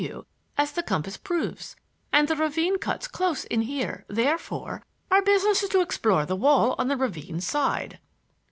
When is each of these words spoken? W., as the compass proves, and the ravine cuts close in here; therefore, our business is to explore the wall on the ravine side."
W., 0.01 0.25
as 0.57 0.71
the 0.71 0.81
compass 0.81 1.15
proves, 1.15 1.75
and 2.11 2.27
the 2.27 2.35
ravine 2.35 2.79
cuts 2.79 3.07
close 3.07 3.43
in 3.45 3.61
here; 3.61 4.03
therefore, 4.07 4.83
our 5.11 5.21
business 5.21 5.61
is 5.61 5.69
to 5.69 5.81
explore 5.81 6.25
the 6.25 6.35
wall 6.35 6.73
on 6.79 6.87
the 6.87 6.97
ravine 6.97 7.39
side." 7.39 7.99